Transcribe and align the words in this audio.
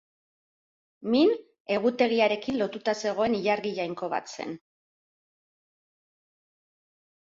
Min, 1.15 1.33
egutegiarekin 1.75 2.59
lotuta 2.63 2.97
zegoen 3.05 3.39
ilargi 3.43 3.77
jainko 3.83 4.13
bat 4.17 4.37
zen. 4.39 4.61